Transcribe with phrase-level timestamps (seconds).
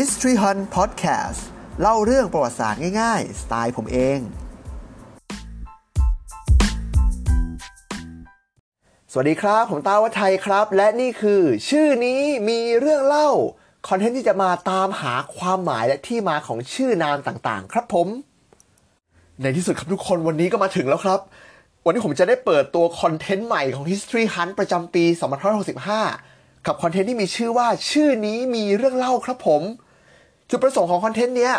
[0.00, 1.40] History Hunt Podcast
[1.80, 4.18] เล่าเรื่องประวัติศาสตร์ง่ายๆ สไตล์ผมเอง
[9.12, 13.30] สวัสดีครับ ผมตาวัฒไทยครับ และนี่คือ ชื่อนี้มีเรื่องเล่า
[13.88, 18.08] คอนเทนต์ที่จะมาตามหาความหมายและที่มาของชื่อนามต่างๆ ครับผม
[19.42, 21.20] ในที่สุดครับทุกคนวันนี้ก็มาถึงแล้วครับ
[21.84, 25.04] วันนี้ผมจะได้เปิดตัวคอนเทนต์ใหม่ของ History Hunt ประจำปี
[25.86, 29.62] 2565กับคอนเทนต์ที่มีชื่อว่าชื่อนี้มีเรื่องเล่าครับผม
[30.50, 31.54] จุดประสงค์ของคอนเทนต์เนี้ย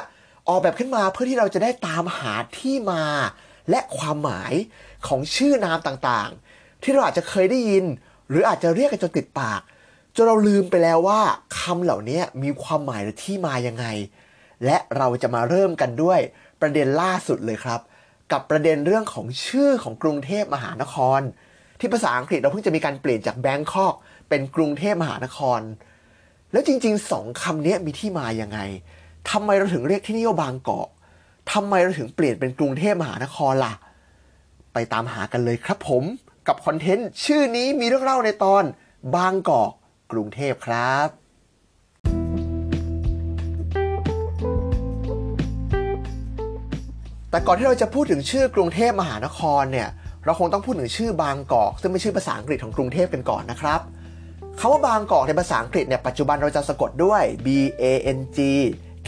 [0.47, 3.03] ออกแบบขึ้นมาเพื่อที่เราจะได้ตามหาที่มา
[3.69, 4.53] และความหมาย
[5.07, 7.85] ของชื่อนามต่างๆ ที่เราอาจจะเคยได้ยิน
[8.29, 9.61] หรืออาจจะเรียกกันจนติดปาก
[10.15, 11.21] จนเราลืมไปแล้วว่า
[11.59, 13.85] คำเหล่านี้มีความหมายหรือที่มายังไง
[14.65, 16.19] และเราจะมาเริ่มกันด้วย
[16.61, 17.79] ประเด็นล่าสุดเลยครับ
[18.31, 21.21] กับประเด็นเรื่องของชื่อของกรุงเทพมหานคร
[21.79, 23.93] ที่ภาษาอังกฤษเราเพิ่งจะมีการเปลี่ยนจากแบงคอก
[24.29, 25.59] เป็นกรุงเทพมหานคร
[26.51, 28.59] แล้วจริงๆสองคำนี้มีที่มายังไง
[29.29, 30.89] ทำไมเราถึงเรียกที่นี่ว่าบางเกอก
[31.51, 33.73] ทำไมเราถึงเปลี่ยนเป็นกรุงเทพมหานครล่ะ
[34.73, 36.03] ไปตามหากันเลยครับผม
[36.47, 38.63] กับคอนเทนต์ชื่อนี้มีเรื่องเล่าในตอน
[39.15, 39.71] บางเกอก
[40.11, 41.07] กรุงเทพครับ
[47.31, 49.89] แต่ก่อนที่เราจะพูดถึงชื่อกรุงเทพมหานครเนี่ย
[50.25, 53.81] เราคงต้องพูดถึงชื่อบางกอก ซึ่งเป็นชื่อภาษาอังกฤษของกรุงเทพกันก่อนนะครับ
[54.59, 57.47] คำว่าบางกอกในภาษาอังกฤษเนี่ยปัจจุบันเราจะสะกดด้วย B
[57.81, 57.83] A
[58.17, 58.39] N G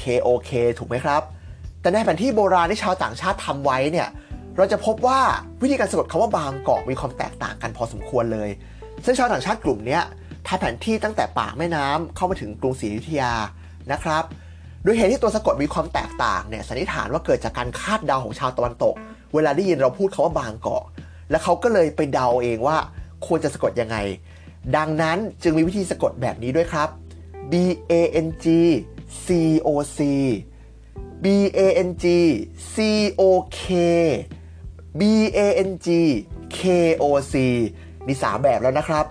[0.01, 1.21] K O K ถูกไหมครับ
[1.81, 4.07] แต่ในแผนที่โบราณที่ชาวต่างชาติทำไว้เนี่ย
[4.57, 5.19] เราจะพบว่า
[5.61, 8.49] วิธีการสะกดคำว่าบางกอกมีความแตกต่างกันพอสมควรเลย
[9.05, 9.99] ซึ่งชาวต่างชาติกลุ่มนี้
[10.47, 13.33] ทำแผนที่ตั้งแต่ปากแม่น้ำเข้ามาถึงกรุงศรีอยุธยา
[13.91, 14.23] นะครับ
[14.83, 18.95] โดยเหตุที่ตัวสะกดมีความแตกต่างเนี่ยสันนิษฐานว่าเกิดจากการคาดเดาของชาวตะวันตก
[19.33, 20.83] เวลาได้ยินเราพูดคาว่าบางกอก
[21.29, 22.77] และเขาก็เลยไปเดาเองว่า
[23.27, 23.97] ควรจะสะกดยังไง
[24.75, 26.89] ดังนั้นจึงมีวิธีสะกดแบบนี้ด้วยครับ
[27.51, 27.53] B
[27.91, 27.93] A
[28.25, 28.45] N G
[29.25, 29.27] C
[29.67, 29.99] O C
[31.23, 31.25] B
[31.57, 32.05] A N G
[32.73, 32.77] C
[33.19, 33.23] O
[33.59, 33.63] K
[34.99, 35.01] B
[35.37, 35.87] A N G
[36.57, 36.59] K
[37.01, 37.33] O C
[38.07, 39.05] มีสามแบบแล้วนะครับ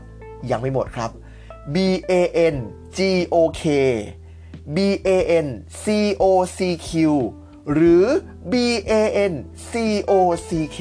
[0.50, 1.10] ยังไม่หมดครับ
[1.74, 1.76] B
[2.10, 2.12] A
[2.54, 2.56] N
[2.96, 3.00] G
[3.34, 3.62] O K
[4.76, 5.10] B A
[5.44, 5.46] N
[5.84, 5.86] C
[6.22, 6.24] O
[6.56, 6.90] C Q
[7.72, 8.04] หรือ
[8.52, 8.54] B
[8.90, 8.92] A
[9.30, 9.34] N
[9.70, 9.72] C
[10.10, 10.12] O
[10.48, 10.80] C K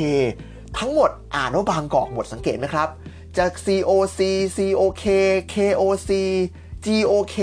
[0.77, 2.89] ทั้งหมดอ่านว่าบางกอกหมดสังเกตไหมครับ
[3.37, 4.19] จาก C O C
[4.57, 5.05] C O K
[5.53, 6.09] K O C
[6.85, 7.37] G O K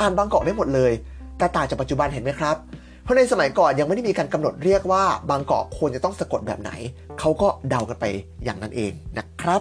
[0.00, 0.92] อ่านบางกอกได้หมดเลย
[1.38, 2.56] แต่ต่างจากปัจจุบันเห็นไหมครับ
[3.02, 6.70] เพราะในสมัยก่อนยังไม่ได้มีการกำหนดเรียกว่าบางกอกควรจะต้องสะกดแบบไหน
[7.18, 8.04] เขาก็เดากันไป
[8.44, 9.60] อย่างนั้นเองนะครับ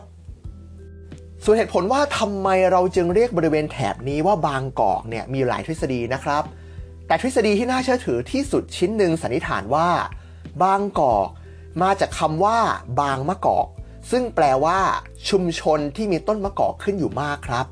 [1.43, 6.43] ส่วนเหตุผลว่าทำไมเราจึงเรียกบริเวณแถบนี้ว่าบางกอกเนี่ยมีหลายทฤษฎีนะครับ
[7.07, 9.89] แต่ทฤษฎีที่น่าเชื่อถือที่สุดชิ้นหนึ่งสันนิษฐานว่า
[10.63, 11.27] บางกอก
[11.81, 12.57] มาจากคำว่า
[12.99, 13.67] บางมะกอก
[14.11, 14.79] ซึ่งแปลว่า
[15.29, 17.65] ชุมชนที่มีต้นมะกอกขึ้นอยู่มากครับ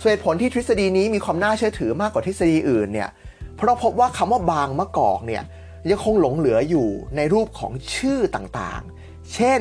[0.00, 3.10] ส่วนเหตุผลที่ทฤษฎีนี้มีความน่าเชื่อถือมากกว่าทฤษฎีอื่นเนี่ย
[3.56, 5.42] เพราะพบว่าคำว่าบางมะกอกเนี่ย
[5.90, 9.60] ยังคงหลงเหลืออยู่ในรูปของชื่อต่างๆ เช่น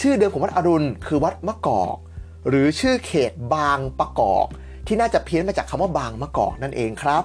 [0.00, 1.96] ชื่อเดิมของวัดอรุณคือวัดมะกอก
[2.48, 4.46] หรือชื่อเขตบางประกอบ
[4.86, 7.24] ที่น่าจะเพี้ยนมาจากคำว่าบางมะกอกนั่นเองครับ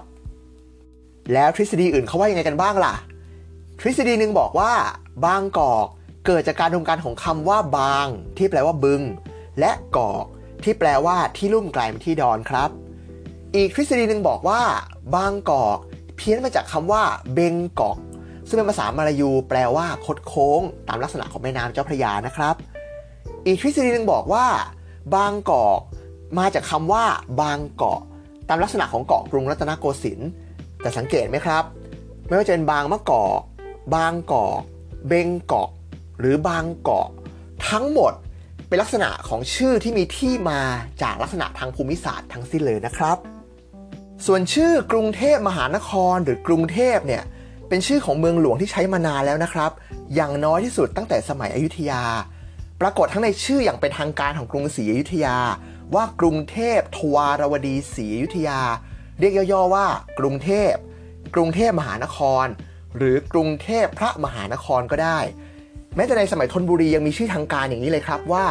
[1.33, 2.93] แล้วทฤษฎีอื่นเขาว่ายังไงกันบ้างล่ะ
[3.79, 4.71] ทฤษฎีหนึ่งบอกว่า
[5.25, 5.87] บางกอก
[6.27, 8.07] เกิดจากการรวมกันของคำว่าบาง
[8.37, 9.01] ที่แปลว่าบึง
[9.59, 10.25] และกอก
[10.63, 12.69] ที่แปลว่าที่ลุ่มกลายเป็นที่ดอนครับ
[13.55, 14.61] อีกทฤษฎีหนึ่งบอกว่า
[15.15, 15.77] บางกอก
[16.15, 17.97] เพี้ยนมาจากคำว่าเบงกอก
[18.47, 22.55] ซึ่งเป็นภาษามาลายู แปลว่าคดโค้ง ตามลักษณะของแม่น้ำเจ้าพระยานะครับ
[23.45, 24.45] อีกทฤษฎีหนึ่งบอกว่า
[25.15, 25.79] บางกอก
[26.39, 27.03] มาจากคำว่า
[27.41, 28.01] บางเกาะ
[28.49, 30.29] ตามลักษณะของเกาะกรุงรัตนโกสินทร์
[30.81, 31.63] แต่สังเกตไหมครับ
[32.27, 33.39] ไม่ว่าจะเป็นบางมะกอก
[33.95, 34.61] บางกอก
[35.07, 35.69] เบงเกาะ
[36.19, 37.07] หรือบางเกาะ
[37.69, 38.13] ทั้งหมด
[38.67, 40.61] เป็นลักษณะของชื่อที่มีที่มา
[41.01, 43.17] จากลักษณะทางภูมิศาสตร์ทั้งสิ้นเลยนะครับ
[44.25, 47.23] ส่วนชื่อกรุงเทพมหานครหรือกรุงเทพเนี่ย
[47.69, 49.71] เป็นชื่อของเมืองหลวงที่ใช้มานานแล้วนะครับ
[50.15, 52.03] อย่างน้อยที่สุดตั้งแต่สมัยอยุธยา
[52.81, 55.37] ปรากฏทั้งในชื่ออย่างเป็นทางการของกรุงศรีอยุธยา
[55.95, 58.61] ว่ากรุงเทพทวารวดีศรีอยุธยา
[59.19, 59.87] เรียกย่อๆว่า
[60.19, 60.73] กรุงเทพ
[61.35, 62.45] กรุงเทพมหานคร
[62.97, 65.19] หรือกรุงเทพพระมหานครก็ได้
[65.97, 68.45] แม้แต่ในสมัยธนบุรียังมีชื่อทางการอย่างนี้เลยครับว่า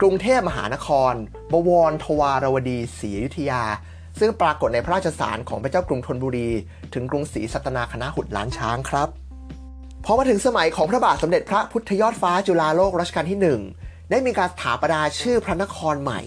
[0.00, 1.12] กรุงเทพมหานคร
[1.52, 3.62] บวรทวารวดีศรีอยุธยา
[4.18, 6.50] ซึ่งปรากฏในพระราชสารของพระเจ้ากรุงธนบุรี
[6.94, 9.08] ถึงกรุงศรีสัตนาคณะหุดล้านช้างครับ
[10.04, 13.38] พอมาถึงสมัยของพระบาทสมเด็จพระพุทธยอดฟ้าจุฬาโลกรัชกาลที่
[13.74, 16.20] 1 ได้มีการสถาปนาชื่อพระนครใหม่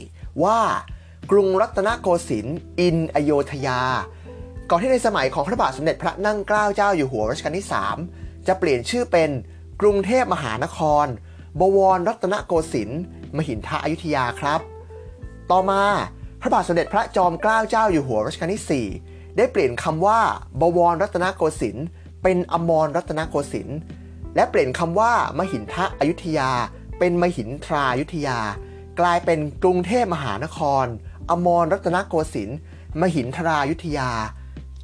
[0.43, 0.59] ว่า
[1.31, 3.81] กรุงรัตนโกสินทร์อินอโยธยา
[4.69, 7.67] ก่อนที่ในสมัยของพระบาทสมเด็จพระนั่งเกล้าเจ้าอยู่หัวรัชกาลที่
[8.07, 9.29] 3 จะเปลี่ยนชื่อเป็น
[9.81, 11.05] กรุงเทพมหานคร
[11.59, 13.01] บวรรัตนโกสินทร์
[13.37, 14.61] มหินทะอยุธยาครับ
[15.51, 15.83] ต่อมา
[16.41, 20.19] พระบาทสมเด็จพระจอมเกล้าเจ้าอยู่หัวรัชกาลที่ 4 ได้เปลี่ยนคำว่า
[20.61, 21.85] บวรรัตนโกสินทร์
[22.23, 23.77] เป็นอมรรัตนโกสินทร์
[24.35, 26.51] และเปลี่ยนคำว่า มหินทะอยุธยา
[26.99, 28.39] เป็นมหินทรายุธยา
[28.99, 30.85] กลายเป็นกรุงเทพมหานคร
[31.29, 32.57] อมรรัตนโกสินทร์
[33.01, 34.09] มหินทรายุธยา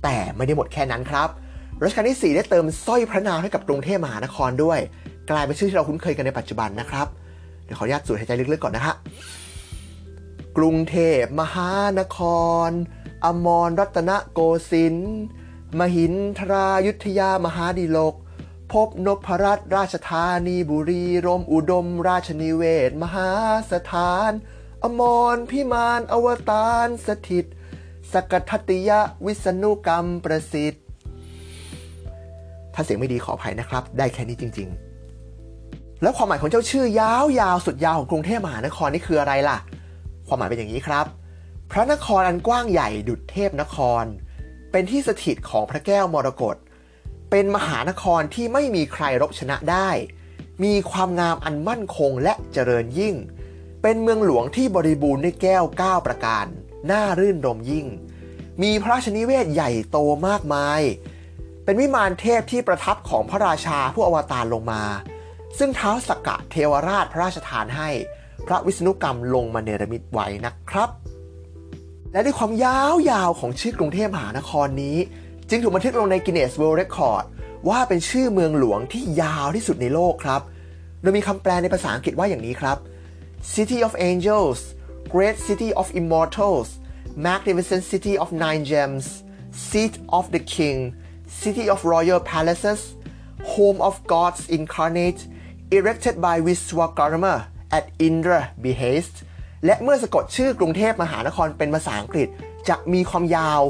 [0.03, 1.29] แต่ไม่ได้หมดแค่นั้นครับ
[1.83, 4.79] รัชกาลที่ 4 ได้เติมสร้อยพระนามให้กับกรุงเทพมหานครด้วย
[5.29, 7.07] กลายเป็นชื่อที่เราคุ้นเคยกันในปัจจุบันนะครับ
[7.65, 8.95] เดี๋ยวขออนุญาตสูดหายใจลึกๆก่อนนะฮะ
[10.57, 12.19] กรุงเทพมหานค
[12.67, 12.69] ร
[13.25, 14.39] อมรรัตนโก
[14.71, 15.17] สินทร์
[15.79, 18.15] มหินทรายุทธยามหาดิลก
[18.71, 23.29] พบนพรัตนราชธานีบุรีรมอุดม ราชนิเวศ มหา
[23.71, 24.31] สถาน
[24.83, 25.01] อม
[25.35, 27.45] รพิมานอวตารสถิต
[28.11, 28.91] สกทัตติย
[29.25, 30.86] วิษณุกรรมประสิทธิ์
[32.79, 34.69] ถ้าเสียงไม่ดีขออภัยนะครับ ได้แค่นี้จริง
[35.35, 37.13] ๆ แล้วความหมายของเจ้าชื่อยา
[37.53, 39.57] วๆสุดยาวของกรุงเทพมหานครนี่คืออะไรล่ะ
[40.27, 41.05] ความหมายเป็นอย่างนี้ครับ
[41.71, 44.03] พระนครอันกว้างใหญ่ดุจเทพนคร
[44.71, 46.55] เป็นที่สถิตของพระแก้วมรกต
[47.31, 49.89] เป็นมหานครที่ไม่มีใครรบชนะได้
[50.63, 53.15] มีความงามอันมั่นคงและเจริญยิ่ง
[53.81, 56.45] เป็นเมืองหลวงที่บริบูรณ์ด้วยแก้ว 9 ประการ
[56.91, 57.87] น่ารื่นรมยิ่ง
[58.61, 59.97] มีพระราชนิเวศใหญ่โต
[60.27, 60.81] มากมาย
[61.67, 64.83] เป็นวิมานเทพที่ประทับของพระราชาผู้อวตารลงมา
[65.57, 67.89] ซึ่งเท้าสกกะเทวราชพระราชทานให้
[68.47, 70.89] พระวิษณุกรรมลงมาเนรมิตไว้นะครับ
[72.11, 74.97] และด้วยความยาวๆของชื่อกรุงเทพมหานครนี้
[75.49, 77.23] จึงถูกบันทึกลงใน Guinness World Record
[77.69, 80.41] ว่าเป็นชื่อเมืองหลวงที่ยาวที่สุดในโลกครับ
[81.01, 82.77] โดยมีคำแปลในภาษาอังกฤษว่าอย่างนี้ครับ
[83.53, 84.59] City of Angels
[85.13, 86.69] Great City of Immortals
[87.27, 89.05] Magnificent City of Nine Gems
[89.67, 90.79] Seat of the King
[91.27, 92.81] City of Royal Palaces
[93.53, 95.21] Home of Gods Incarnate
[95.77, 97.35] Erected by Vishwakarma
[97.77, 99.15] at Indra behest
[99.65, 102.27] และเมื่อสะกดชื่อกรุงเทพมหานครเป็นภาษาอังกฤษ
[102.69, 103.61] จะมีความยาว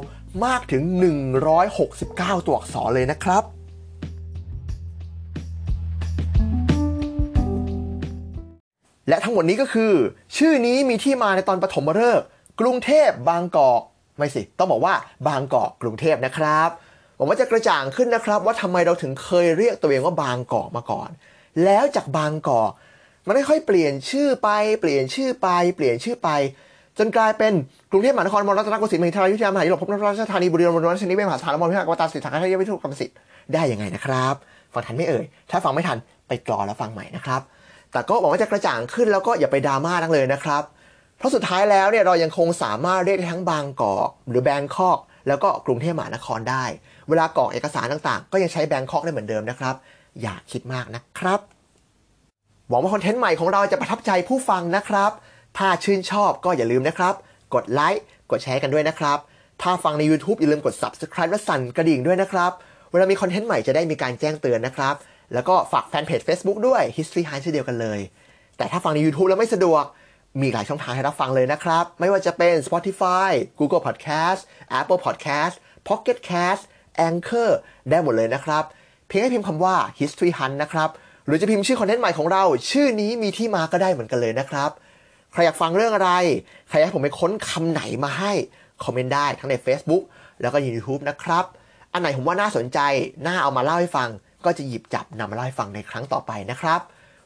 [0.45, 0.83] มากถึง
[1.85, 3.43] 169 ตัวอักษรเลยนะครับ
[9.09, 9.93] และทั้งหมดนี้ก็คือ
[10.37, 12.25] ชื่อนี้มีที่มาในตอนปฐมฤกษ์
[12.61, 13.81] กรุงเทพบางกอก
[14.17, 14.95] ไม่สิ ต้องบอกว่า
[15.27, 16.69] บางกอกกรุงเทพนะครับ
[17.17, 21.09] หวังว่าจะกระจ่างขึ้นนะครับ ว่าทำไมเราถึงเคยเรียกตัวเองว่าบางกอกมาก่อน
[21.63, 22.71] แล้วจากบางกอก
[23.27, 24.49] มันค่อยๆเปลี่ยนชื่อไป
[24.81, 26.29] เปลี่ยนชื่อไป เปลี่ยนชื่อไป
[26.97, 27.53] จนกลายเป็น
[27.91, 33.15] กรุงเทพมหานครมรรัตนโกสินทร์มหิทรายุทธยามหาวิทยาลัยพบนราชธานีบุรีรัมย์มรราชนิเวศมหาสารมรพิหารกวตาสิทธาคาทยวิทุกรรมสิทธิ์
[33.53, 34.35] ได้ยังไงนะครับ
[34.73, 35.97] ฟังทันไม่เอ่ยถ้าฟังไม่ทัน
[36.27, 37.41] ไปกรอแล้วฟังใหม่นะครับ
[37.91, 40.63] แต่ก็บอกว่าจะกระจ่างขึ้นแล้วก็อย่าไปดราม่าทั้งเลยนะครับ
[41.17, 46.65] เพราะสุดท้ายแล้วเนี่ยเรายังคงสามารถเรียกได้ทั้งบางกอกหรือแบงคอก แล้วก็กรุงเทพมหานครได้
[47.09, 49.75] เวลากรอกเอกสารต่างๆ ก็ยังใช้แบงคอกได้เหมือนเดิมนะครับ
[50.21, 51.39] อย่าคิดมากนะครับ
[52.69, 55.11] หวังว่าคอนเทนต์ใหม่ของเราจะประทับใจผู้ฟังนะครับ
[55.57, 57.13] ถ้าชื่นชอบก็อย่าลืมนะครับ
[57.53, 59.17] กดไลค์กดแชร์กันด้วยนะครับ
[59.61, 62.51] ถ้าฟังใน YouTube อย่าลืมกด Subscribe และสั่นกระดิ่งด้วยนะครับ
[62.91, 64.95] เวลามีคอนเทนต์ใหม่จะได้มีการแจ้งเตือนนะครับ
[65.33, 67.99] แล้วก็ฝากแฟนเพจ Facebook ด้วย History High เช่นเดียวกันเลย
[68.57, 69.83] แต่ถ้าฟังใน YouTube แล้วไม่สะดวก
[70.41, 74.41] มีหลายช่องทางให้รับฟังเลยนะครับ ไม่ว่าจะเป็น Spotify Google Podcast
[74.79, 75.55] Apple Podcast
[75.87, 76.63] Pocket Cast
[77.07, 77.49] Anchor
[77.89, 78.63] ได้หมดเลยนะครับ
[79.07, 80.89] เพียงให้พิมพ์คำว่า History Hunt นะครับ
[81.25, 84.71] หรือจะพิมพ์ชื่อคอนเทนต์ใหม่ของเรา ชื่อนี้มีที่มาก็ได้เหมือนกันเลยนะครับ
[85.31, 86.11] ใครอยากฟังเรื่องอะไร
[86.67, 88.31] ใครอยากให้ผมไปค้นคำไหนมาให้
[88.83, 90.03] คอมเมนต์ได้ทั้งใน Facebook
[90.41, 91.45] แล้วก็ใน YouTube นะครับ
[91.93, 92.79] อันไหนผมว่าน่าสนใจ
[93.25, 94.09] น่าเอามาเล่าให้ฟัง
[94.45, 96.79] ก็จะหยิบจับนำมาเล่าให้ฟังในครั้งต่อไปนะครับ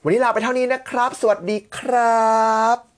[0.03, 2.21] วันนี้ลาไปเท่านี้นะครับ สวัสดีครั
[2.75, 2.90] บ